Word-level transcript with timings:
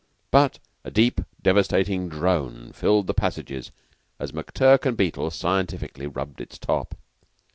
But 0.31 0.57
a 0.83 0.89
deep, 0.89 1.21
devastating 1.43 2.09
drone 2.09 2.71
filled 2.71 3.05
the 3.05 3.13
passages 3.13 3.69
as 4.19 4.31
McTurk 4.31 4.83
and 4.83 4.97
Beetle 4.97 5.29
scientifically 5.29 6.07
rubbed 6.07 6.41
its 6.41 6.57
top. 6.57 6.95